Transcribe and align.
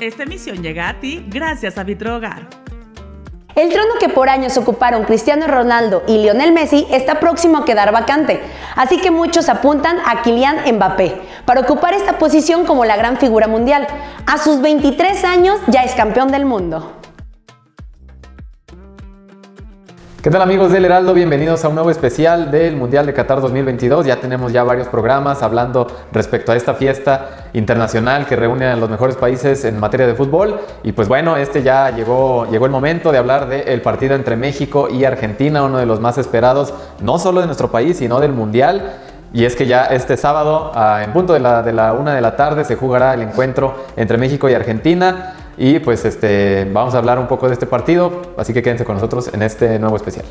Esta 0.00 0.24
emisión 0.24 0.62
llega 0.62 0.90
a 0.90 1.00
ti 1.00 1.24
gracias 1.26 1.78
a 1.78 1.82
Vitrohogar. 1.82 2.48
El 3.54 3.70
trono 3.70 3.94
que 3.98 4.10
por 4.10 4.28
años 4.28 4.58
ocuparon 4.58 5.04
Cristiano 5.04 5.46
Ronaldo 5.46 6.02
y 6.06 6.18
Lionel 6.18 6.52
Messi 6.52 6.86
está 6.90 7.18
próximo 7.18 7.56
a 7.56 7.64
quedar 7.64 7.90
vacante, 7.92 8.42
así 8.74 9.00
que 9.00 9.10
muchos 9.10 9.48
apuntan 9.48 9.96
a 10.04 10.20
Kylian 10.20 10.70
Mbappé 10.74 11.22
para 11.46 11.62
ocupar 11.62 11.94
esta 11.94 12.18
posición 12.18 12.66
como 12.66 12.84
la 12.84 12.98
gran 12.98 13.16
figura 13.16 13.48
mundial. 13.48 13.86
A 14.26 14.36
sus 14.36 14.60
23 14.60 15.24
años 15.24 15.58
ya 15.68 15.82
es 15.84 15.94
campeón 15.94 16.30
del 16.30 16.44
mundo. 16.44 16.95
¿Qué 20.26 20.30
tal 20.32 20.42
amigos 20.42 20.72
del 20.72 20.84
Heraldo? 20.84 21.14
Bienvenidos 21.14 21.64
a 21.64 21.68
un 21.68 21.76
nuevo 21.76 21.88
especial 21.88 22.50
del 22.50 22.74
Mundial 22.74 23.06
de 23.06 23.14
Qatar 23.14 23.40
2022. 23.40 24.06
Ya 24.06 24.16
tenemos 24.16 24.52
ya 24.52 24.64
varios 24.64 24.88
programas 24.88 25.40
hablando 25.44 25.86
respecto 26.10 26.50
a 26.50 26.56
esta 26.56 26.74
fiesta 26.74 27.46
internacional 27.52 28.26
que 28.26 28.34
reúne 28.34 28.66
a 28.66 28.74
los 28.74 28.90
mejores 28.90 29.14
países 29.14 29.64
en 29.64 29.78
materia 29.78 30.04
de 30.04 30.16
fútbol. 30.16 30.58
Y 30.82 30.90
pues 30.90 31.06
bueno, 31.06 31.36
este 31.36 31.62
ya 31.62 31.90
llegó, 31.90 32.44
llegó 32.50 32.66
el 32.66 32.72
momento 32.72 33.12
de 33.12 33.18
hablar 33.18 33.46
del 33.46 33.80
partido 33.82 34.16
entre 34.16 34.34
México 34.34 34.88
y 34.90 35.04
Argentina, 35.04 35.62
uno 35.62 35.78
de 35.78 35.86
los 35.86 36.00
más 36.00 36.18
esperados, 36.18 36.74
no 37.00 37.20
solo 37.20 37.38
de 37.40 37.46
nuestro 37.46 37.70
país, 37.70 37.98
sino 37.98 38.18
del 38.18 38.32
Mundial. 38.32 38.94
Y 39.32 39.44
es 39.44 39.54
que 39.54 39.68
ya 39.68 39.84
este 39.84 40.16
sábado, 40.16 40.72
en 41.04 41.12
punto 41.12 41.34
de 41.34 41.38
la, 41.38 41.62
de 41.62 41.72
la 41.72 41.92
una 41.92 42.16
de 42.16 42.20
la 42.20 42.34
tarde, 42.34 42.64
se 42.64 42.74
jugará 42.74 43.14
el 43.14 43.22
encuentro 43.22 43.76
entre 43.94 44.18
México 44.18 44.48
y 44.48 44.54
Argentina. 44.54 45.35
Y 45.56 45.78
pues 45.78 46.04
este, 46.04 46.68
vamos 46.70 46.94
a 46.94 46.98
hablar 46.98 47.18
un 47.18 47.26
poco 47.26 47.46
de 47.46 47.54
este 47.54 47.66
partido, 47.66 48.34
así 48.36 48.52
que 48.52 48.62
quédense 48.62 48.84
con 48.84 48.96
nosotros 48.96 49.30
en 49.32 49.42
este 49.42 49.78
nuevo 49.78 49.96
especial. 49.96 50.26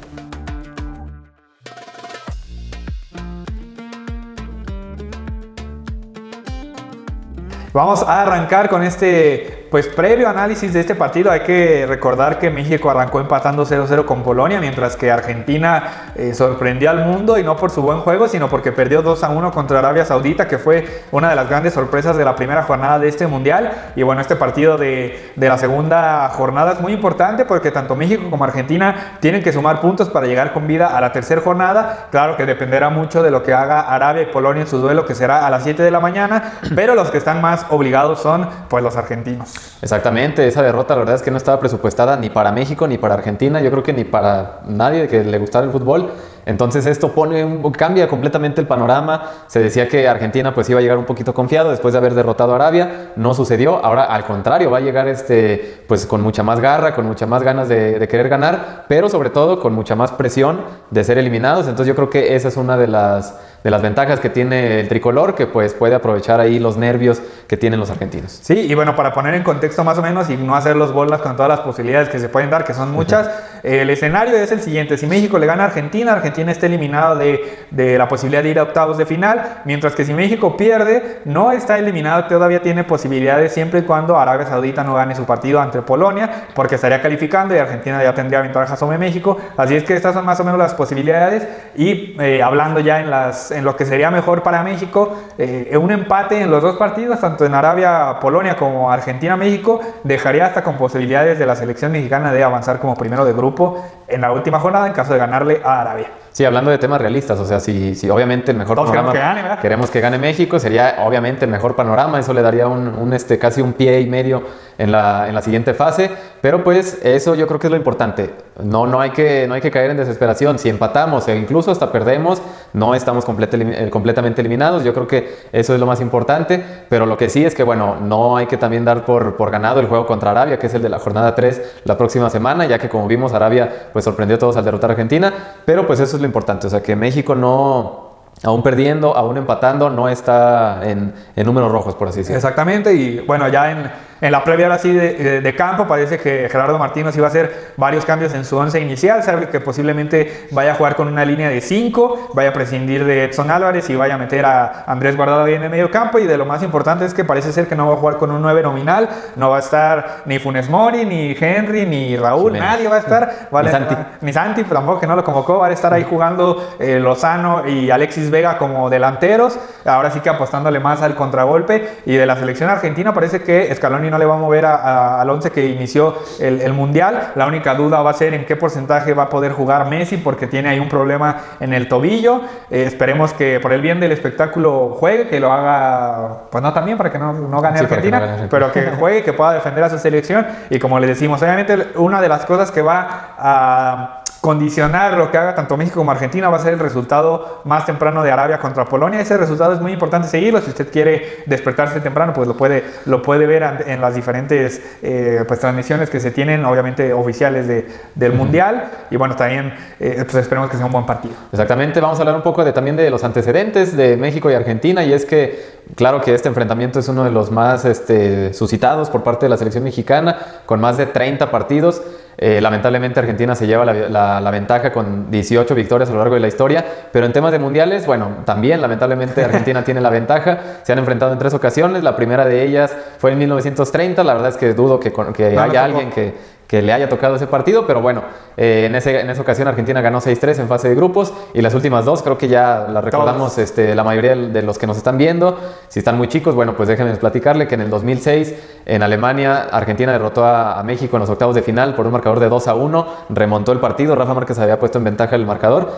Vamos 7.73 8.03
a 8.03 8.21
arrancar 8.21 8.69
con 8.69 8.83
este 8.83 9.54
pues 9.75 9.89
previo 9.89 10.29
análisis 10.29 10.71
de 10.71 10.79
este 10.79 10.95
partido 10.95 11.29
hay 11.29 11.41
que 11.41 11.85
recordar 11.85 12.39
que 12.39 12.49
México 12.49 12.89
arrancó 12.89 13.19
empatando 13.19 13.65
0-0 13.65 14.05
con 14.05 14.23
Polonia, 14.23 14.61
mientras 14.61 14.95
que 14.95 15.11
Argentina 15.11 16.13
eh, 16.15 16.33
sorprendió 16.33 16.91
al 16.91 17.03
mundo 17.03 17.37
y 17.37 17.43
no 17.43 17.57
por 17.57 17.71
su 17.71 17.81
buen 17.81 17.99
juego, 17.99 18.29
sino 18.29 18.47
porque 18.47 18.71
perdió 18.71 19.03
2-1 19.03 19.51
contra 19.51 19.79
Arabia 19.79 20.05
Saudita, 20.05 20.47
que 20.47 20.59
fue 20.59 21.03
una 21.11 21.29
de 21.29 21.35
las 21.35 21.49
grandes 21.49 21.73
sorpresas 21.73 22.15
de 22.15 22.23
la 22.23 22.37
primera 22.37 22.63
jornada 22.63 22.99
de 22.99 23.09
este 23.09 23.27
mundial. 23.27 23.69
Y 23.97 24.03
bueno, 24.03 24.21
este 24.21 24.37
partido 24.37 24.77
de, 24.77 25.33
de 25.35 25.49
la 25.49 25.57
segunda 25.57 26.29
jornada 26.29 26.71
es 26.71 26.79
muy 26.79 26.93
importante 26.93 27.43
porque 27.43 27.69
tanto 27.69 27.97
México 27.97 28.29
como 28.29 28.45
Argentina 28.45 29.17
tienen 29.19 29.43
que 29.43 29.51
sumar 29.51 29.81
puntos 29.81 30.07
para 30.07 30.25
llegar 30.25 30.53
con 30.53 30.67
vida 30.67 30.95
a 30.97 31.01
la 31.01 31.11
tercera 31.11 31.41
jornada. 31.41 32.07
Claro 32.11 32.37
que 32.37 32.45
dependerá 32.45 32.89
mucho 32.89 33.21
de 33.21 33.29
lo 33.29 33.43
que 33.43 33.53
haga 33.53 33.81
Arabia 33.81 34.21
y 34.21 34.27
Polonia 34.27 34.61
en 34.61 34.67
su 34.69 34.77
duelo, 34.77 35.05
que 35.05 35.15
será 35.15 35.45
a 35.45 35.49
las 35.49 35.63
7 35.63 35.83
de 35.83 35.91
la 35.91 35.99
mañana, 35.99 36.53
pero 36.73 36.95
los 36.95 37.11
que 37.11 37.17
están 37.17 37.41
más 37.41 37.65
obligados 37.69 38.21
son 38.21 38.47
pues 38.69 38.81
los 38.81 38.95
argentinos. 38.95 39.64
Exactamente, 39.81 40.47
esa 40.47 40.61
derrota 40.63 40.95
la 40.95 40.99
verdad 40.99 41.15
es 41.15 41.21
que 41.21 41.31
no 41.31 41.37
estaba 41.37 41.59
presupuestada 41.59 42.17
ni 42.17 42.29
para 42.29 42.51
México 42.51 42.87
ni 42.87 42.97
para 42.97 43.15
Argentina, 43.15 43.61
yo 43.61 43.69
creo 43.71 43.83
que 43.83 43.93
ni 43.93 44.03
para 44.03 44.61
nadie 44.65 45.07
que 45.07 45.23
le 45.23 45.37
gustara 45.37 45.65
el 45.65 45.71
fútbol. 45.71 46.11
Entonces 46.45 46.85
esto 46.85 47.11
pone 47.11 47.43
un, 47.43 47.71
cambia 47.71 48.07
completamente 48.07 48.61
el 48.61 48.67
panorama. 48.67 49.31
Se 49.47 49.59
decía 49.59 49.87
que 49.87 50.07
Argentina 50.07 50.53
pues 50.53 50.69
iba 50.69 50.79
a 50.79 50.81
llegar 50.81 50.97
un 50.97 51.05
poquito 51.05 51.33
confiado 51.33 51.71
después 51.71 51.93
de 51.93 51.97
haber 51.97 52.13
derrotado 52.13 52.53
a 52.53 52.55
Arabia, 52.55 53.11
no 53.15 53.33
sucedió. 53.33 53.83
Ahora 53.83 54.03
al 54.03 54.25
contrario 54.25 54.69
va 54.69 54.77
a 54.77 54.81
llegar 54.81 55.07
este 55.07 55.83
pues 55.87 56.05
con 56.05 56.21
mucha 56.21 56.43
más 56.43 56.59
garra, 56.59 56.93
con 56.93 57.05
mucha 57.05 57.25
más 57.25 57.41
ganas 57.43 57.67
de, 57.67 57.99
de 57.99 58.07
querer 58.07 58.29
ganar, 58.29 58.85
pero 58.87 59.09
sobre 59.09 59.31
todo 59.31 59.59
con 59.59 59.73
mucha 59.73 59.95
más 59.95 60.11
presión 60.11 60.61
de 60.91 61.03
ser 61.03 61.17
eliminados. 61.17 61.67
Entonces 61.67 61.87
yo 61.87 61.95
creo 61.95 62.09
que 62.09 62.35
esa 62.35 62.47
es 62.47 62.57
una 62.57 62.77
de 62.77 62.87
las 62.87 63.35
de 63.65 63.71
las 63.71 63.81
ventajas 63.81 64.19
que 64.19 64.29
tiene 64.29 64.79
el 64.79 64.87
tricolor, 64.87 65.33
que 65.33 65.47
pues 65.47 65.73
puede 65.73 65.95
aprovechar 65.95 66.39
ahí 66.39 66.59
los 66.59 66.77
nervios 66.77 67.19
que 67.47 67.57
tienen 67.57 67.79
los 67.79 67.89
argentinos. 67.89 68.39
Sí, 68.43 68.53
y 68.53 68.75
bueno, 68.75 68.95
para 68.95 69.11
poner 69.11 69.33
en 69.33 69.41
contexto 69.41 69.83
más 69.83 69.97
o 69.97 70.03
menos 70.03 70.29
y 70.29 70.37
no 70.37 70.55
hacer 70.55 70.75
los 70.75 70.93
bolas 70.93 71.19
con 71.19 71.35
todas 71.35 71.49
las 71.49 71.61
posibilidades 71.61 72.09
que 72.09 72.19
se 72.19 72.29
pueden 72.29 72.51
dar, 72.51 72.63
que 72.63 72.75
son 72.75 72.91
muchas, 72.91 73.27
el 73.63 73.89
escenario 73.89 74.37
es 74.37 74.51
el 74.51 74.61
siguiente, 74.61 74.99
si 74.99 75.07
México 75.07 75.39
le 75.39 75.47
gana 75.47 75.63
a 75.63 75.65
Argentina, 75.65 76.13
Argentina 76.13 76.51
está 76.51 76.67
eliminado 76.67 77.15
de, 77.15 77.65
de, 77.71 77.97
la 77.97 78.07
posibilidad 78.07 78.43
de 78.43 78.49
ir 78.49 78.59
a 78.59 78.63
octavos 78.63 78.99
de 78.99 79.07
final, 79.07 79.61
mientras 79.65 79.95
que 79.95 80.05
si 80.05 80.13
México 80.13 80.55
pierde, 80.55 81.21
no 81.25 81.51
está 81.51 81.79
eliminado, 81.79 82.25
todavía 82.25 82.61
tiene 82.61 82.83
posibilidades 82.83 83.51
siempre 83.51 83.79
y 83.79 83.83
cuando 83.83 84.15
Arabia 84.15 84.45
Saudita 84.45 84.83
no 84.83 84.93
gane 84.93 85.15
su 85.15 85.25
partido 85.25 85.59
ante 85.59 85.81
Polonia, 85.81 86.49
porque 86.53 86.75
estaría 86.75 87.01
calificando 87.01 87.55
y 87.55 87.57
Argentina 87.57 88.03
ya 88.03 88.13
tendría 88.13 88.41
ventaja 88.41 88.75
sobre 88.75 88.99
México, 88.99 89.39
así 89.57 89.75
es 89.75 89.83
que 89.83 89.95
estas 89.95 90.13
son 90.13 90.23
más 90.23 90.39
o 90.39 90.43
menos 90.43 90.59
las 90.59 90.75
posibilidades 90.75 91.47
y 91.75 92.15
eh, 92.19 92.43
hablando 92.43 92.79
ya 92.79 92.99
en 92.99 93.09
las 93.09 93.54
en 93.55 93.63
lo 93.63 93.75
que 93.75 93.85
sería 93.85 94.11
mejor 94.11 94.43
para 94.43 94.63
México, 94.63 95.15
eh, 95.37 95.77
un 95.79 95.91
empate 95.91 96.41
en 96.41 96.51
los 96.51 96.61
dos 96.61 96.77
partidos, 96.77 97.19
tanto 97.19 97.45
en 97.45 97.53
Arabia-Polonia 97.53 98.55
como 98.55 98.91
Argentina-México, 98.91 99.79
dejaría 100.03 100.45
hasta 100.45 100.63
con 100.63 100.77
posibilidades 100.77 101.39
de 101.39 101.45
la 101.45 101.55
selección 101.55 101.91
mexicana 101.91 102.31
de 102.31 102.43
avanzar 102.43 102.79
como 102.79 102.95
primero 102.95 103.25
de 103.25 103.33
grupo 103.33 103.83
en 104.07 104.21
la 104.21 104.31
última 104.31 104.59
jornada 104.59 104.87
en 104.87 104.93
caso 104.93 105.13
de 105.13 105.19
ganarle 105.19 105.61
a 105.63 105.81
Arabia. 105.81 106.24
Sí, 106.35 106.43
hablando 106.43 106.69
de 106.69 106.77
temas 106.77 106.99
realistas, 106.99 107.39
o 107.39 107.45
sea, 107.45 107.61
si, 107.61 107.95
si 107.95 108.09
obviamente 108.09 108.51
el 108.51 108.57
mejor 108.57 108.75
panorama 108.75 109.13
queremos 109.13 109.13
que, 109.13 109.41
gane, 109.41 109.61
queremos 109.61 109.89
que 109.89 110.01
gane 110.01 110.17
México, 110.17 110.59
sería 110.59 110.97
obviamente 111.05 111.45
el 111.45 111.51
mejor 111.51 111.77
panorama, 111.77 112.19
eso 112.19 112.33
le 112.33 112.41
daría 112.41 112.67
un, 112.67 112.89
un, 112.89 113.13
este, 113.13 113.39
casi 113.39 113.61
un 113.61 113.71
pie 113.71 114.01
y 114.01 114.07
medio 114.07 114.43
en 114.77 114.91
la, 114.91 115.29
en 115.29 115.33
la, 115.33 115.41
siguiente 115.41 115.73
fase, 115.73 116.11
pero 116.41 116.61
pues 116.61 116.99
eso 117.05 117.35
yo 117.35 117.47
creo 117.47 117.57
que 117.57 117.67
es 117.67 117.71
lo 117.71 117.77
importante, 117.77 118.33
no, 118.61 118.85
no, 118.85 118.99
hay, 118.99 119.11
que, 119.11 119.47
no 119.47 119.53
hay 119.53 119.61
que 119.61 119.71
caer 119.71 119.91
en 119.91 119.95
desesperación, 119.97 120.59
si 120.59 120.67
empatamos 120.67 121.25
e 121.29 121.37
incluso 121.37 121.71
hasta 121.71 121.93
perdemos, 121.93 122.41
no 122.73 122.95
estamos 122.95 123.23
complet, 123.23 123.89
completamente 123.89 124.41
eliminados, 124.41 124.83
yo 124.83 124.93
creo 124.93 125.07
que 125.07 125.37
eso 125.53 125.73
es 125.73 125.79
lo 125.79 125.85
más 125.85 126.01
importante, 126.01 126.61
pero 126.89 127.05
lo 127.05 127.15
que 127.15 127.29
sí 127.29 127.45
es 127.45 127.55
que 127.55 127.63
bueno, 127.63 127.95
no 128.01 128.35
hay 128.35 128.47
que 128.47 128.57
también 128.57 128.83
dar 128.83 129.05
por, 129.05 129.37
por 129.37 129.51
ganado 129.51 129.79
el 129.79 129.87
juego 129.87 130.05
contra 130.05 130.31
Arabia, 130.31 130.59
que 130.59 130.67
es 130.67 130.73
el 130.73 130.81
de 130.81 130.89
la 130.89 130.99
jornada 130.99 131.33
3 131.33 131.79
la 131.85 131.97
próxima 131.97 132.29
semana, 132.29 132.65
ya 132.65 132.77
que 132.77 132.89
como 132.89 133.07
vimos 133.07 133.31
Arabia 133.31 133.87
pues 133.93 134.03
sorprendió 134.03 134.35
a 134.35 134.39
todos 134.39 134.57
al 134.57 134.65
derrotar 134.65 134.89
a 134.89 134.93
Argentina, 134.93 135.31
pero 135.63 135.87
pues 135.87 136.01
eso 136.01 136.17
es 136.17 136.24
importante, 136.25 136.67
o 136.67 136.69
sea 136.69 136.81
que 136.81 136.95
México 136.95 137.35
no, 137.35 138.05
aún 138.43 138.63
perdiendo, 138.63 139.15
aún 139.15 139.37
empatando, 139.37 139.89
no 139.89 140.09
está 140.09 140.81
en, 140.83 141.13
en, 141.35 141.45
números 141.45 141.71
rojos, 141.71 141.95
por 141.95 142.09
así 142.09 142.19
decirlo. 142.19 142.37
Exactamente, 142.37 142.93
y 142.93 143.19
bueno, 143.21 143.47
ya 143.47 143.71
en, 143.71 143.91
en 144.25 144.31
la 144.31 144.43
previa 144.43 144.65
ahora 144.65 144.79
sí 144.79 144.91
de, 144.91 145.41
de, 145.41 145.55
campo 145.55 145.85
parece 145.87 146.17
que 146.17 146.49
Gerardo 146.49 146.79
Martínez 146.79 147.15
iba 147.15 147.27
a 147.27 147.29
hacer 147.29 147.73
varios 147.77 148.05
cambios 148.05 148.33
en 148.33 148.43
su 148.43 148.57
once 148.57 148.79
inicial, 148.79 149.21
sabe 149.21 149.49
que 149.49 149.59
posiblemente 149.59 150.47
vaya 150.49 150.71
a 150.71 150.75
jugar 150.75 150.95
con 150.95 151.07
una 151.07 151.23
línea 151.23 151.49
de 151.49 151.61
5, 151.61 152.31
vaya 152.33 152.49
a 152.49 152.53
prescindir 152.53 153.05
de 153.05 153.25
Edson 153.25 153.51
Álvarez 153.51 153.87
y 153.91 153.95
vaya 153.95 154.15
a 154.15 154.17
meter 154.17 154.43
a 154.45 154.83
Andrés 154.87 155.15
Guardado 155.15 155.43
ahí 155.43 155.53
en 155.53 155.61
el 155.61 155.69
medio 155.69 155.91
campo, 155.91 156.17
y 156.17 156.25
de 156.25 156.37
lo 156.37 156.45
más 156.45 156.63
importante 156.63 157.05
es 157.05 157.13
que 157.13 157.23
parece 157.23 157.53
ser 157.53 157.67
que 157.67 157.75
no 157.75 157.87
va 157.87 157.93
a 157.93 157.97
jugar 157.97 158.17
con 158.17 158.31
un 158.31 158.41
9 158.41 158.63
nominal, 158.63 159.09
no 159.35 159.51
va 159.51 159.57
a 159.57 159.59
estar 159.59 160.23
ni 160.25 160.39
Funes 160.39 160.69
Mori, 160.69 161.05
ni 161.05 161.37
Henry, 161.39 161.85
ni 161.85 162.17
Raúl, 162.17 162.53
sí, 162.53 162.59
nadie 162.59 162.87
va 162.87 162.95
a 162.95 162.99
estar, 162.99 163.47
vale, 163.51 163.69
ni 163.69 163.75
Santi, 163.77 163.95
ni 164.21 164.33
Santi 164.33 164.63
tampoco 164.63 164.99
que 164.99 165.07
no 165.07 165.15
lo 165.15 165.23
convocó, 165.23 165.59
va 165.59 165.67
a 165.67 165.71
estar 165.71 165.93
ahí 165.93 166.05
jugando 166.09 166.75
eh, 166.79 166.99
Lozano 166.99 167.67
y 167.67 167.91
Alexis 167.91 168.31
Vega 168.31 168.57
como 168.57 168.89
delanteros, 168.89 169.59
ahora 169.85 170.09
sí 170.09 170.19
que 170.19 170.29
apostándole 170.29 170.79
más 170.79 171.03
al 171.03 171.13
contragolpe, 171.13 171.99
y 172.07 172.15
de 172.15 172.25
la 172.25 172.35
selección 172.35 172.71
argentina 172.71 173.13
parece 173.13 173.41
que 173.41 173.73
Scaloni 173.75 174.09
no 174.09 174.14
le 174.17 174.25
va 174.25 174.35
a 174.35 174.37
mover 174.37 174.65
a, 174.65 174.75
a, 174.75 175.21
al 175.21 175.29
11 175.29 175.51
que 175.51 175.65
inició 175.65 176.15
el, 176.39 176.61
el, 176.61 176.73
Mundial. 176.73 177.31
La 177.35 177.47
única 177.47 177.73
duda 177.73 178.01
va 178.01 178.11
a 178.11 178.13
ser 178.13 178.33
en 178.33 178.45
qué 178.45 178.55
porcentaje 178.55 179.13
va 179.13 179.23
a 179.23 179.29
poder 179.29 179.53
jugar 179.53 179.89
Messi 179.89 180.17
porque 180.17 180.47
tiene 180.47 180.69
ahí 180.69 180.79
un 180.79 180.89
problema 180.89 181.37
en 181.59 181.73
el 181.73 181.87
tobillo. 181.87 182.41
Eh, 182.69 182.83
esperemos 182.83 183.33
que 183.33 183.59
por 183.59 183.71
el 183.71 183.81
bien 183.81 183.99
del 183.99 184.11
espectáculo 184.11 184.95
juegue, 184.99 185.27
que 185.27 185.39
lo 185.39 185.51
haga, 185.51 186.41
pues 186.51 186.61
no 186.61 186.73
también 186.73 186.97
para 186.97 187.11
que 187.11 187.19
no, 187.19 187.33
no 187.33 187.61
gane 187.61 187.77
sí, 187.77 187.85
Argentina, 187.85 188.19
que 188.19 188.25
no 188.25 188.35
gane. 188.35 188.47
pero 188.49 188.71
que 188.71 188.81
juegue, 188.99 189.23
que 189.23 189.33
pueda 189.33 189.53
defender 189.53 189.83
a 189.83 189.89
su 189.89 189.97
selección. 189.97 190.45
Y 190.69 190.79
como 190.79 190.99
le 190.99 191.07
decimos, 191.07 191.41
obviamente 191.41 191.87
una 191.95 192.21
de 192.21 192.29
las 192.29 192.45
cosas 192.45 192.71
que 192.71 192.81
va 192.81 193.35
a 193.37 194.24
condicionar 194.45 195.17
lo 195.17 195.31
que 195.31 195.39
haga 195.39 195.55
tanto 195.55 195.75
México 195.75 195.95
como 195.95 196.11
Argentina 196.11 196.49
va 196.49 196.57
a 196.57 196.59
ser 196.59 196.73
el 196.73 196.79
resultado 196.79 197.63
más 197.63 197.83
temprano 197.87 198.21
de 198.21 198.31
Arabia 198.31 198.59
contra 198.59 198.85
Polonia. 198.85 199.19
Ese 199.19 199.37
resultado 199.37 199.73
es 199.73 199.81
muy 199.81 199.91
importante 199.91 200.27
seguirlo. 200.27 200.61
Si 200.61 200.69
usted 200.69 200.91
quiere 200.91 201.39
despertarse 201.47 201.99
temprano, 201.99 202.31
pues 202.31 202.47
lo 202.47 202.55
puede, 202.55 202.83
lo 203.05 203.23
puede 203.23 203.47
ver 203.47 203.63
en 203.87 203.99
las 203.99 204.13
diferentes 204.13 204.79
eh, 205.01 205.43
pues, 205.47 205.59
transmisiones 205.59 206.11
que 206.11 206.19
se 206.19 206.29
tienen, 206.29 206.63
obviamente 206.63 207.11
oficiales 207.11 207.67
de, 207.67 207.87
del 208.13 208.33
uh 208.33 208.35
-huh. 208.35 208.37
Mundial. 208.37 208.91
Y 209.09 209.15
bueno, 209.15 209.35
también 209.35 209.73
eh, 209.99 210.23
pues 210.29 210.35
esperemos 210.35 210.69
que 210.69 210.77
sea 210.77 210.85
un 210.85 210.91
buen 210.91 211.07
partido. 211.07 211.33
Exactamente. 211.51 211.99
Vamos 211.99 212.19
a 212.19 212.21
hablar 212.21 212.35
un 212.35 212.43
poco 212.43 212.63
de, 212.63 212.71
también 212.71 212.95
de 212.95 213.09
los 213.09 213.23
antecedentes 213.23 213.97
de 213.97 214.15
México 214.15 214.51
y 214.51 214.53
Argentina. 214.53 215.03
Y 215.03 215.11
es 215.11 215.25
que, 215.25 215.79
claro 215.95 216.21
que 216.21 216.35
este 216.35 216.49
enfrentamiento 216.49 216.99
es 216.99 217.07
uno 217.07 217.23
de 217.23 217.31
los 217.31 217.49
más 217.49 217.83
este, 217.83 218.53
suscitados 218.53 219.09
por 219.09 219.23
parte 219.23 219.47
de 219.47 219.49
la 219.49 219.57
selección 219.57 219.83
mexicana, 219.83 220.37
con 220.67 220.79
más 220.79 220.97
de 220.97 221.07
30 221.07 221.49
partidos. 221.49 222.03
Eh, 222.37 222.59
lamentablemente 222.59 223.19
Argentina 223.19 223.55
se 223.55 223.65
lleva 223.65 223.85
la, 223.85 223.93
la, 223.93 224.41
la, 224.41 224.51
ventaja 224.51 224.91
con 224.91 225.31
18 225.31 225.73
victorias 225.73 226.09
a 226.09 226.13
lo 226.13 226.19
largo 226.19 226.35
de 226.35 226.41
la 226.41 226.47
historia, 226.47 226.83
pero 227.11 227.25
en 227.25 227.33
temas 227.33 227.51
de 227.51 227.59
mundiales, 227.59 228.05
bueno, 228.05 228.29
también 228.45 228.81
lamentablemente 228.81 229.43
Argentina 229.43 229.83
tiene 229.83 230.01
la 230.01 230.09
ventaja. 230.09 230.59
Se 230.83 230.91
han 230.91 230.99
enfrentado 230.99 231.31
en 231.31 231.39
tres 231.39 231.53
ocasiones, 231.53 232.03
la 232.03 232.15
primera 232.15 232.45
de 232.45 232.63
ellas 232.63 232.95
fue 233.19 233.31
en 233.31 233.37
1930, 233.39 234.23
la 234.23 234.33
verdad 234.33 234.49
es 234.49 234.57
que 234.57 234.73
dudo 234.73 234.99
que, 234.99 235.13
que 235.33 235.51
no, 235.51 235.61
haya 235.61 235.85
alguien 235.85 236.09
que, 236.09 236.33
que 236.67 236.81
le 236.81 236.93
haya 236.93 237.09
tocado 237.09 237.35
ese 237.35 237.47
partido, 237.47 237.85
pero 237.85 238.01
bueno, 238.01 238.23
eh, 238.57 238.85
en, 238.87 238.95
ese, 238.95 239.19
en 239.19 239.29
esa 239.29 239.41
ocasión 239.41 239.67
Argentina 239.67 240.01
ganó 240.01 240.19
6-3 240.19 240.59
en 240.59 240.67
fase 240.67 240.89
de 240.89 240.95
grupos 240.95 241.33
y 241.53 241.61
las 241.61 241.73
últimas 241.75 242.05
dos 242.05 242.23
creo 242.23 242.37
que 242.37 242.47
ya 242.47 242.87
las 242.89 243.03
recordamos 243.03 243.57
este, 243.57 243.93
la 243.93 244.03
mayoría 244.03 244.35
de 244.35 244.61
los 244.61 244.77
que 244.77 244.87
nos 244.87 244.97
están 244.97 245.17
viendo. 245.17 245.57
Si 245.87 245.99
están 245.99 246.17
muy 246.17 246.27
chicos, 246.27 246.55
bueno, 246.55 246.75
pues 246.75 246.89
déjenme 246.89 247.15
platicarle 247.15 247.67
que 247.67 247.75
en 247.75 247.81
el 247.81 247.89
2006 247.89 248.55
en 248.85 249.03
Alemania 249.03 249.67
Argentina 249.71 250.11
derrotó 250.11 250.43
a, 250.43 250.79
a 250.79 250.83
México 250.83 251.17
en 251.17 251.21
los 251.21 251.29
octavos 251.29 251.55
de 251.55 251.61
final 251.61 251.95
por 251.95 252.05
un 252.05 252.13
marcador 252.13 252.39
de 252.39 252.49
2 252.49 252.67
a 252.67 252.75
1, 252.75 253.07
remontó 253.29 253.71
el 253.71 253.79
partido, 253.79 254.15
Rafa 254.15 254.33
Márquez 254.33 254.57
había 254.59 254.79
puesto 254.79 254.97
en 254.97 255.03
ventaja 255.03 255.35
el 255.35 255.45
marcador, 255.45 255.91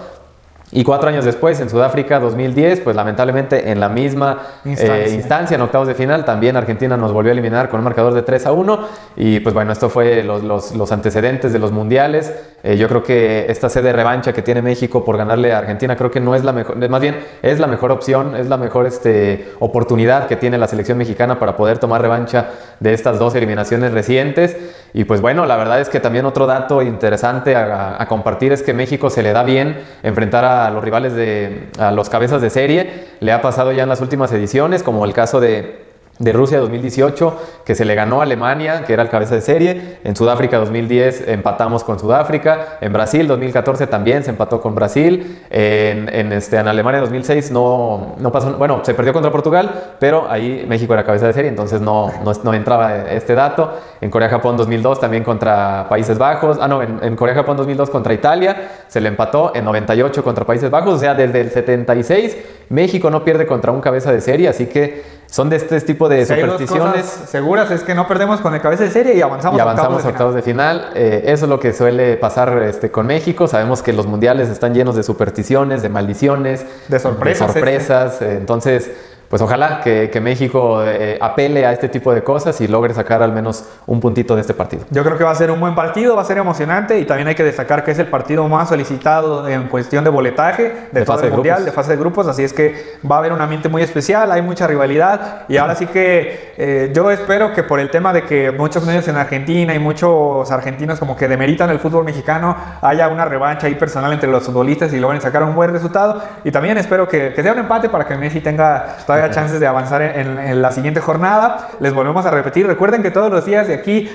y 0.70 0.84
cuatro 0.84 1.08
años 1.08 1.24
después, 1.24 1.62
en 1.62 1.70
Sudáfrica 1.70 2.20
2010, 2.20 2.82
pues 2.82 2.94
lamentablemente 2.94 3.72
en 3.72 3.80
la 3.80 3.88
misma 3.88 4.40
eh, 4.66 5.12
instancia. 5.14 5.56
en 5.56 5.62
octavos 5.62 5.88
de 5.88 5.96
final, 5.96 6.26
también 6.26 6.58
Argentina 6.58 6.98
nos 6.98 7.14
volvió 7.14 7.32
a 7.32 7.34
eliminar 7.34 7.70
con 7.70 7.80
un 7.80 7.86
marcador 7.86 8.14
de 8.14 8.22
3 8.22 8.48
a 8.48 8.52
1. 8.52 8.80
Y 9.16 9.40
pues 9.40 9.56
bueno, 9.56 9.72
esto 9.72 9.90
fue 9.90 10.24
los, 10.24 10.44
los, 10.44 10.92
antecedentes 10.92 11.54
de 11.54 11.60
los 11.60 11.72
mundiales. 11.72 12.34
Eh, 12.64 12.76
yo 12.76 12.90
creo 12.90 13.02
que 13.02 13.46
esta 13.48 13.70
sede 13.70 13.88
de 13.88 13.94
revancha 13.94 14.34
que 14.34 14.42
tiene 14.42 14.62
México 14.62 15.06
por 15.06 15.16
ganarle 15.16 15.54
a 15.54 15.60
Argentina, 15.60 15.96
creo 15.96 16.12
que 16.12 16.20
no 16.20 16.36
es 16.36 16.44
la 16.44 16.52
mejor, 16.52 16.90
más 16.90 17.02
bien 17.02 17.18
es 17.42 17.60
la 17.60 17.68
mejor 17.68 17.94
opción, 17.94 18.36
es 18.36 18.50
la 18.50 18.58
mejor 18.58 18.88
este, 18.88 19.54
oportunidad 19.60 20.28
que 20.28 20.36
tiene 20.36 20.58
la 20.58 20.68
selección 20.68 20.98
mexicana 20.98 21.40
para 21.40 21.56
poder 21.56 21.78
tomar 21.78 22.02
revancha 22.02 22.50
de 22.82 22.94
estas 22.94 23.20
dos 23.20 23.36
eliminaciones 23.36 23.94
recientes. 23.94 24.58
Y 24.94 25.06
pues 25.06 25.22
bueno, 25.22 25.46
la 25.46 25.56
verdad 25.56 25.80
es 25.80 25.88
que 25.88 26.02
también 26.02 26.26
otro 26.26 26.46
dato 26.46 26.82
interesante 26.82 27.56
a, 27.56 28.02
a 28.02 28.08
compartir 28.08 28.52
es 28.52 28.64
que 28.64 28.74
México 28.74 29.10
se 29.10 29.24
le 29.24 29.32
da 29.32 29.44
bien 29.44 29.78
enfrentar 30.04 30.44
a 30.44 30.57
a 30.66 30.70
los 30.72 30.84
rivales 30.84 31.14
de 31.14 31.70
a 31.78 31.92
los 31.92 32.10
cabezas 32.10 32.42
de 32.42 32.50
serie. 32.50 33.06
Le 33.20 33.32
ha 33.32 33.42
pasado 33.42 33.72
ya 33.72 33.84
en 33.84 33.90
las 33.90 34.02
últimas 34.02 34.32
ediciones, 34.32 34.84
como 34.84 35.06
el 35.06 35.14
caso 35.14 35.40
de 35.40 35.87
de 36.20 36.34
Rusia 36.34 36.60
2018, 36.60 37.38
que 37.64 37.76
se 37.76 37.86
le 37.86 37.94
ganó 37.94 38.22
a 38.22 38.24
Alemania, 38.24 38.84
que 38.86 38.94
era 38.94 39.04
el 39.04 39.10
cabeza 39.10 39.36
de 39.36 39.42
serie. 39.42 40.00
En 40.04 40.16
Sudáfrica 40.16 40.58
2010 40.58 41.28
empatamos 41.28 41.84
con 41.84 42.00
Sudáfrica. 42.00 42.78
En 42.82 42.92
Brasil 42.92 43.28
2014 43.28 43.88
también 43.88 44.24
se 44.24 44.32
empató 44.32 44.60
con 44.60 44.74
Brasil. 44.74 45.42
En, 45.50 46.32
este, 46.32 46.58
en 46.58 46.68
Alemania 46.68 47.02
2006 47.02 47.52
no, 47.52 48.16
no 48.18 48.32
pasó, 48.32 48.54
bueno, 48.58 48.82
se 48.84 48.94
perdió 48.94 49.14
contra 49.14 49.32
Portugal, 49.32 49.96
pero 50.00 50.30
ahí 50.30 50.66
México 50.68 50.94
era 50.94 51.04
cabeza 51.04 51.28
de 51.28 51.34
serie, 51.34 51.50
entonces 51.50 51.82
no, 51.82 52.12
no, 52.24 52.32
no 52.44 52.54
entraba 52.54 53.10
este 53.10 53.36
dato. 53.36 53.74
En 54.02 54.10
Corea-Japón 54.10 54.58
2002 54.58 55.00
también 55.00 55.24
contra 55.24 55.88
Países 55.90 56.18
Bajos. 56.18 56.58
Ah, 56.60 56.68
no, 56.68 56.82
en, 56.82 57.00
en 57.04 57.16
Corea-Japón 57.16 57.58
2002 57.58 57.90
contra 57.90 58.14
Italia, 58.14 58.70
se 58.88 59.02
le 59.02 59.10
empató 59.10 59.52
en 59.54 59.66
98 59.66 60.24
contra 60.24 60.46
Países 60.46 60.72
Bajos, 60.72 60.96
o 60.96 60.98
sea, 60.98 61.14
desde 61.14 61.42
el 61.42 61.52
76 61.52 62.38
México 62.70 63.10
no 63.10 63.24
pierde 63.24 63.48
contra 63.48 63.72
un 63.72 63.82
cabeza 63.82 64.12
de 64.12 64.22
serie, 64.22 64.48
así 64.50 64.66
que 64.66 65.17
son 65.28 65.50
de 65.50 65.58
este 65.58 65.80
tipo 65.82 66.10
de 66.10 66.26
supersticiones. 66.26 67.06
seguras 67.06 67.70
es 67.72 67.84
que 67.84 67.94
no 67.94 68.08
perdemos 68.08 68.42
con 68.42 68.56
el 68.56 68.62
cabeza 68.62 68.84
de 68.84 68.92
serie 68.92 69.16
y 69.16 69.22
avanzamos, 69.22 69.58
y 69.58 69.62
avanzamos 69.62 70.04
a 70.04 70.10
octavos 70.10 70.34
de 70.34 70.42
final. 70.42 70.92
Eh, 70.96 71.24
eso 71.26 71.46
es 71.46 71.50
lo 71.50 71.60
que 71.60 71.74
suele 71.74 72.18
pasar 72.18 72.64
este, 72.64 72.90
con 72.90 73.08
México. 73.08 73.48
Sabemos 73.48 73.84
que 73.84 73.94
los 73.94 74.08
mundiales 74.08 74.50
están 74.50 74.74
llenos 74.74 74.96
de 74.96 75.04
supersticiones, 75.04 75.82
de 75.82 75.90
maldiciones, 75.90 76.66
de 76.88 77.00
sorpresas. 77.00 77.48
De 77.48 77.54
sorpresas. 77.54 78.22
Entonces, 78.22 78.92
pues 79.30 79.42
ojalá 79.42 79.82
que, 79.82 80.18
México 80.18 80.84
eh, 80.84 81.18
apele 81.22 81.66
a 81.66 81.72
este 81.72 81.90
tipo 81.90 82.12
de 82.12 82.24
cosas 82.24 82.60
y 82.60 82.68
logre 82.68 82.94
sacar 82.94 83.22
al 83.22 83.32
menos 83.32 83.66
un 83.86 84.00
puntito 84.00 84.36
de 84.36 84.42
este 84.42 84.56
partido. 84.56 84.84
Yo 84.90 85.04
creo 85.04 85.16
que 85.16 85.24
va 85.24 85.30
a 85.30 85.36
ser 85.36 85.52
un 85.52 85.60
buen 85.60 85.76
partido, 85.76 86.16
va 86.16 86.24
a 86.24 86.26
ser 86.26 86.40
emocionante 86.40 87.00
y 87.00 87.06
también 87.06 87.28
hay 87.28 87.36
que 87.36 87.44
destacar 87.44 87.84
que 87.84 87.92
es 87.92 88.00
el 88.00 88.08
partido 88.08 88.48
más 88.48 88.70
solicitado 88.70 89.48
en 89.48 89.68
cuestión 89.68 90.04
de 90.04 90.10
boletaje 90.10 90.88
de, 90.92 91.06
fase 91.06 91.28
de 91.28 91.32
mundial, 91.32 91.64
de 91.66 91.72
fase 91.72 91.92
de 91.92 91.98
grupos, 91.98 92.28
así 92.28 92.44
es 92.44 92.52
que 92.52 92.98
va 93.10 93.18
a 93.18 93.20
haber 93.20 93.32
un 93.32 93.40
ambiente 93.42 93.70
muy 93.70 93.84
especial, 93.84 94.32
hay 94.32 94.42
mucha 94.42 94.66
rivalidad 94.66 95.44
y 95.48 95.58
ahora 95.58 95.76
sí 95.76 95.86
que 95.86 96.54
eh, 96.58 96.92
yo 96.94 97.12
espero 97.12 97.54
que 97.54 97.64
por 97.64 97.80
el 97.80 97.92
tema 97.92 98.12
de 98.12 98.24
que 98.24 98.52
muchos 98.52 98.86
medios 98.86 99.08
en 99.08 99.18
Argentina 99.18 99.76
y 99.76 99.80
muchos 99.80 100.50
argentinos 100.52 101.00
como 101.00 101.16
que 101.16 101.28
demeritan 101.28 101.70
el 101.70 101.80
fútbol 101.80 102.06
mexicano, 102.06 102.56
haya 102.82 103.08
una 103.08 103.26
revancha 103.26 103.68
ahí 103.68 103.76
personal 103.76 104.12
entre 104.12 104.30
los 104.30 104.44
futbolistas 104.44 104.92
y 104.94 105.00
logren 105.00 105.22
sacar 105.22 105.44
un 105.44 105.54
buen 105.54 105.72
resultado 105.72 106.22
y 106.44 106.52
también 106.52 106.78
espero 106.78 107.08
que, 107.08 107.34
que 107.34 107.44
sea 107.44 107.54
un 107.54 107.60
empate 107.60 107.90
para 107.90 108.06
que 108.06 108.18
Messi 108.18 108.42
tenga 108.42 108.98
chances 109.32 109.60
de 109.60 109.68
avanzar 109.68 110.02
en, 110.02 110.62
la 110.62 110.72
siguiente 110.72 111.00
jornada. 111.00 111.70
Les 111.80 111.94
volvemos 111.94 112.26
a 112.26 112.32
repetir. 112.32 112.68
Recuerden 112.68 113.04
que 113.04 113.12
todos 113.12 113.32
los 113.32 113.46
días 113.46 113.68
de 113.68 113.74
aquí, 113.74 114.10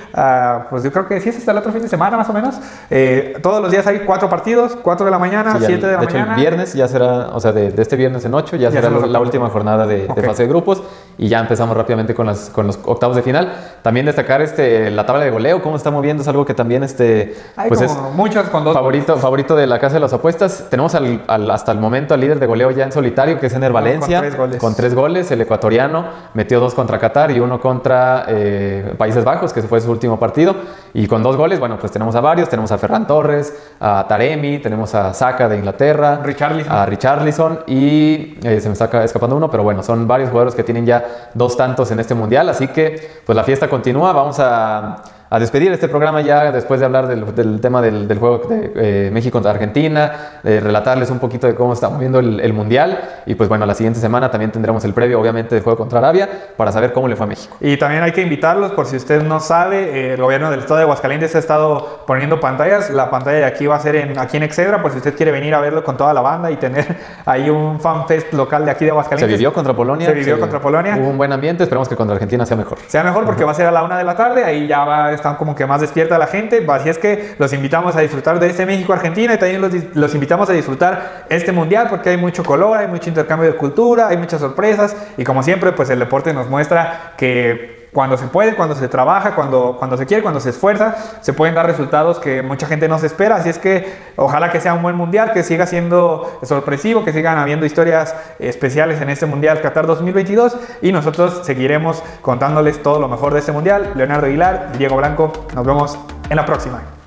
pues 0.71 0.83
yo 0.83 0.93
creo 0.93 1.07
que 1.07 1.21
sí 1.21 1.29
es 1.29 1.39
hasta 1.39 1.53
el 1.53 1.59
otro 1.59 1.73
fin 1.73 1.83
de 1.83 1.89
semana 1.89 2.17
más 2.17 2.29
o 2.29 2.33
menos. 2.33 2.57
Eh, 2.91 3.35
todos 3.43 3.61
los 3.63 3.71
días 3.71 3.87
hay 3.87 4.01
cuatro 4.01 4.29
partidos, 4.29 4.77
cuatro 4.83 5.05
de 5.05 5.11
la 5.11 5.19
mañana, 5.19 5.57
siete 5.59 5.87
de 5.87 5.93
la 5.93 6.03
mañana. 6.03 6.35
El 6.35 6.41
viernes 6.41 6.73
ya 6.75 6.89
será, 6.89 7.29
o 7.33 7.41
sea, 7.41 7.53
de, 7.53 7.73
este 7.77 7.97
viernes 7.97 8.25
en 8.25 8.35
ocho 8.35 8.57
ya, 8.57 8.71
será 8.71 8.91
la, 8.91 9.21
última 9.21 9.49
jornada 9.49 9.87
de, 9.87 10.07
fase 10.25 10.45
de 10.45 10.49
grupos 10.49 10.83
y 11.19 11.29
ya 11.29 11.41
empezamos 11.41 11.77
rápidamente 11.77 12.15
con, 12.15 12.27
las, 12.27 12.51
con 12.51 12.67
los 12.67 12.79
octavos 12.85 13.17
de 13.17 13.23
final. 13.23 13.53
También 13.83 14.07
destacar 14.07 14.43
este, 14.43 14.91
la 14.91 15.07
tabla 15.07 15.25
de 15.25 15.31
goleo, 15.31 15.63
cómo 15.63 15.77
está 15.77 15.91
moviendo, 15.91 16.23
es 16.23 16.29
algo 16.29 16.45
que 16.45 16.55
también 16.55 16.83
este, 16.83 17.35
pues 17.69 17.81
es 17.81 17.97
muchas 18.15 18.49
con 18.49 18.65
favorito, 18.73 19.17
favorito 19.17 19.57
de 19.57 19.67
la 19.67 19.79
casa 19.79 19.95
de 19.95 20.01
las 20.01 20.13
apuestas. 20.13 20.67
Tenemos 20.71 20.95
al, 20.95 21.23
hasta 21.51 21.73
el 21.73 21.79
momento 21.79 22.15
al 22.15 22.21
líder 22.21 22.39
de 22.39 22.47
goleo 22.47 22.71
ya 22.71 22.85
en 22.85 22.93
solitario, 22.93 23.39
que 23.39 23.47
es 23.47 23.53
Ener 23.53 23.73
Valencia, 23.73 24.19
con 24.19 24.23
tres 24.23 24.37
goles. 24.37 24.57
Con 24.59 24.75
tres 24.75 24.92
goles. 24.95 25.31
El 25.31 25.41
ecuatoriano 25.41 26.05
metió 26.35 26.61
dos 26.61 26.75
contra 26.75 26.99
Qatar 26.99 27.31
y 27.31 27.41
uno 27.41 27.61
contra 27.61 28.25
eh, 28.29 28.95
Países 28.99 29.25
Bajos, 29.25 29.53
que 29.53 29.63
fue 29.63 29.81
su 29.81 29.91
último 29.91 30.19
partido. 30.19 30.55
Y 30.95 31.07
con 31.07 31.23
dos 31.23 31.37
goles, 31.37 31.59
bueno, 31.59 31.79
pues 31.79 31.93
tenemos 31.93 32.15
a 32.15 32.21
varios. 32.21 32.49
Tenemos 32.49 32.73
a 32.73 32.79
Ferran 32.79 33.07
Torres, 33.07 33.73
a 33.81 34.07
Taremi, 34.09 34.59
tenemos 34.59 34.95
a 34.95 35.15
Saka 35.15 35.49
de 35.49 35.57
Inglaterra, 35.57 36.21
a 36.69 36.87
Richarlison 36.87 37.61
y 37.67 38.39
eh, 38.43 38.61
se 38.61 38.69
me 38.69 38.73
está 38.73 39.05
escapando 39.05 39.37
uno, 39.37 39.51
pero 39.51 39.63
bueno, 39.63 39.83
son 39.83 40.07
varios 40.07 40.31
jugadores 40.31 40.55
que 40.55 40.65
tienen 40.65 40.87
ya 40.87 41.31
dos 41.35 41.57
tantos 41.57 41.91
en 41.91 42.01
este 42.01 42.15
mundial. 42.15 42.49
Así 42.49 42.69
que, 42.69 43.23
pues 43.25 43.37
la 43.37 43.45
fiesta 43.45 43.69
continúa. 43.69 44.13
Vamos 44.13 44.37
a 44.39 45.03
a 45.33 45.39
despedir 45.39 45.73
este 45.73 45.89
programa 45.89 46.21
ya 46.21 46.53
después 46.53 46.79
de 46.79 46.85
hablar 46.85 47.09
del, 47.09 47.59
tema 47.63 47.81
del, 47.81 48.19
juego 48.19 48.47
de 48.51 48.73
eh, 48.77 49.11
México 49.11 49.33
contra 49.33 49.53
Argentina, 49.53 50.41
de 50.43 50.61
relatarles 50.61 51.09
un 51.09 51.21
poquito 51.21 51.47
de 51.47 51.55
cómo 51.55 51.73
estamos 51.73 51.99
viendo 51.99 52.19
el, 52.19 52.53
Mundial 52.53 53.23
y 53.25 53.35
pues 53.35 53.49
bueno, 53.49 53.65
la 53.65 53.75
siguiente 53.75 53.99
semana 53.99 54.31
también 54.31 54.53
tendremos 54.53 54.85
el 54.85 54.93
previo 54.93 55.19
obviamente 55.19 55.55
del 55.55 55.65
juego 55.65 55.79
contra 55.79 56.01
Arabia 56.01 56.29
para 56.55 56.71
saber 56.71 56.93
cómo 56.93 57.09
le 57.09 57.17
fue 57.17 57.25
a 57.25 57.29
México. 57.29 57.57
Y 57.61 57.79
también 57.79 58.03
hay 58.03 58.13
que 58.13 58.21
invitarlos, 58.21 58.73
por 58.73 58.85
si 58.85 58.97
usted 58.97 59.23
no 59.23 59.41
sabe, 59.41 59.85
eh, 59.85 60.15
el 60.15 60.21
gobierno 60.21 60.51
del 60.51 60.61
estado 60.61 60.77
de 60.77 60.83
Aguascalientes 60.83 61.35
ha 61.35 61.39
estado 61.39 62.05
poniendo 62.07 62.39
pantallas, 62.39 62.91
la 62.91 63.11
pantalla 63.11 63.39
de 63.39 63.45
aquí 63.47 63.67
va 63.67 63.77
a 63.77 63.81
ser 63.81 63.97
en, 63.97 64.19
aquí 64.19 64.37
en 64.37 64.43
Excedra, 64.43 64.83
por 64.83 64.91
si 64.91 64.99
usted 64.99 65.17
quiere 65.17 65.33
venir 65.33 65.55
a 65.55 65.61
verlo 65.61 65.83
con 65.83 65.97
toda 65.97 66.13
la 66.13 66.21
banda 66.21 66.51
y 66.51 66.57
tener 66.57 66.95
ahí 67.25 67.49
un 67.49 67.81
fanfest 67.81 68.35
local 68.35 68.67
de 68.67 68.71
aquí 68.71 68.85
de 68.85 68.91
Aguascalientes. 68.91 69.33
Se 69.33 69.39
vivió 69.39 69.55
contra 69.55 69.73
Polonia. 69.73 70.09
Se 70.09 70.13
vivió 70.13 70.39
contra 70.39 70.61
Polonia. 70.61 70.95
Hubo 71.01 71.09
un 71.09 71.17
buen 71.17 71.33
ambiente, 71.33 71.63
esperamos 71.63 71.89
que 71.89 71.97
contra 71.97 72.17
Argentina 72.17 72.45
sea 72.45 72.59
mejor. 72.59 72.77
Sea 72.87 73.03
mejor 73.03 73.25
porque 73.25 73.45
va 73.45 73.53
a 73.53 73.55
ser 73.55 73.65
a 73.65 73.71
la 73.71 73.83
una 73.83 73.97
de 73.97 74.05
la 74.05 74.15
tarde, 74.15 74.45
ahí 74.45 74.67
ya 74.67 74.85
va 74.85 75.07
a 75.07 75.22
están 75.23 75.37
como 75.37 75.55
que 75.55 75.65
más 75.67 75.81
despierta 75.81 76.19
la 76.19 76.27
gente. 76.27 76.65
Así 76.69 76.89
es 76.89 76.99
que 76.99 77.35
los 77.39 77.53
invitamos 77.53 77.95
a 77.97 78.01
disfrutar 78.01 78.41
de 78.41 78.49
este 78.49 78.67
México-Argentina 78.67 79.35
y 79.35 79.39
también 79.39 79.61
los, 79.61 79.73
los, 79.95 80.15
invitamos 80.15 80.51
a 80.51 80.53
disfrutar 80.53 81.27
este 81.29 81.53
mundial 81.53 81.87
porque 81.89 82.11
hay 82.11 82.17
mucho 82.17 82.43
color, 82.43 82.79
hay 82.79 82.89
mucho 82.89 83.09
intercambio 83.09 83.51
de 83.51 83.57
cultura, 83.57 84.09
hay 84.09 84.17
muchas 84.17 84.41
sorpresas 84.41 84.97
y 85.17 85.25
como 85.25 85.43
siempre 85.43 85.73
pues 85.73 85.91
el 85.91 85.99
deporte 85.99 86.35
nos 86.35 86.49
muestra 86.49 87.15
que 87.17 87.82
cuando 87.93 88.17
se 88.17 88.27
puede, 88.27 88.55
cuando 88.57 88.75
se 88.75 88.89
trabaja, 88.89 89.35
cuando, 89.35 89.77
cuando 89.79 89.99
se 89.99 90.07
quiere, 90.07 90.23
cuando 90.23 90.41
se 90.41 90.51
esfuerza, 90.51 90.97
se 91.21 91.35
pueden 91.35 91.55
dar 91.55 91.67
resultados 91.67 92.19
que 92.19 92.43
mucha 92.43 92.67
gente 92.67 92.89
no 92.89 92.99
se 92.99 93.07
espera. 93.07 93.37
Así 93.37 93.51
es 93.51 93.59
que 93.59 93.95
ojalá 94.17 94.51
que 94.51 94.61
sea 94.61 94.73
un 94.73 94.83
buen 94.83 94.97
mundial, 94.97 95.33
que 95.33 95.43
siga 95.43 95.67
siendo 95.67 96.41
sorpresivo, 96.43 97.05
que 97.05 97.13
sigan 97.13 97.37
habiendo 97.39 97.67
historias 97.67 98.15
especiales 98.39 99.01
en 99.03 99.11
este 99.11 99.27
Mundial 99.27 99.61
Qatar 99.61 99.87
2022 99.87 100.57
y 100.81 100.93
nosotros 100.93 101.43
seguiremos 101.45 102.03
contándoles 102.23 102.83
todo 102.83 102.99
lo 102.99 103.09
mejor 103.09 103.35
de 103.35 103.41
este 103.41 103.53
mundial. 103.53 103.93
Leonardo 103.95 104.27
Aguilar, 104.27 104.73
Diego 104.79 104.97
Blanco, 104.97 105.33
nos 105.55 105.67
vemos 105.67 105.99
en 106.31 106.37
la 106.37 106.47
próxima. 106.47 107.02